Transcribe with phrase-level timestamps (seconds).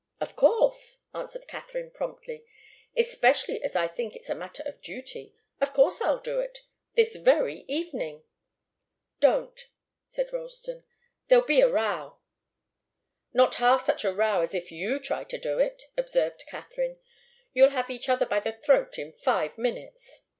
[0.19, 2.43] "Of course!" answered Katharine, promptly.
[2.97, 5.35] "Especially as I think it's a matter of duty.
[5.61, 6.63] Of course I'll do it
[6.95, 8.23] this very evening!"
[9.19, 9.67] "Don't!"
[10.07, 10.85] said Ralston.
[11.27, 12.17] "There'll be a row."
[13.31, 16.97] "Not half such a row as if you try to do it," observed Katharine.
[17.53, 20.23] "You'll have each other by the throat in five minutes."